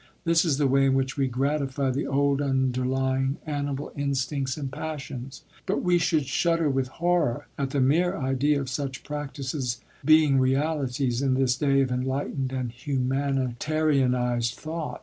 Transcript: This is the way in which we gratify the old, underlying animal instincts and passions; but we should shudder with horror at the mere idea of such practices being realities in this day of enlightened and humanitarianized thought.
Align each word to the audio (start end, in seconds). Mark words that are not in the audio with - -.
This 0.23 0.43
is 0.43 0.57
the 0.57 0.65
way 0.65 0.87
in 0.87 0.95
which 0.95 1.15
we 1.15 1.27
gratify 1.27 1.91
the 1.91 2.07
old, 2.07 2.41
underlying 2.41 3.37
animal 3.45 3.91
instincts 3.95 4.57
and 4.57 4.71
passions; 4.71 5.43
but 5.67 5.83
we 5.83 5.99
should 5.99 6.25
shudder 6.25 6.71
with 6.71 6.87
horror 6.87 7.45
at 7.55 7.69
the 7.69 7.79
mere 7.81 8.17
idea 8.17 8.59
of 8.59 8.67
such 8.67 9.03
practices 9.03 9.79
being 10.03 10.39
realities 10.39 11.21
in 11.21 11.35
this 11.35 11.55
day 11.55 11.81
of 11.81 11.91
enlightened 11.91 12.51
and 12.51 12.71
humanitarianized 12.71 14.55
thought. 14.55 14.99